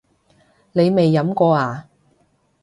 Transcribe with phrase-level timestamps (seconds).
[0.71, 1.87] 你未飲過呀？